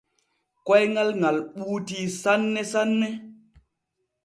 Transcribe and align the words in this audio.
Koyŋal 0.65 1.09
ŋal 1.21 1.37
ɓuutii 1.55 2.07
sanne 2.21 2.61
sanne. 2.71 3.07